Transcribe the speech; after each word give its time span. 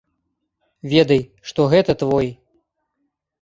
Ведай, 0.93 1.21
што 1.51 1.67
гэта 1.75 1.91
твой. 2.01 2.33